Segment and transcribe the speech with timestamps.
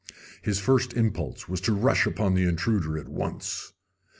[0.41, 3.73] His first impulse was to rush upon the intruder at once.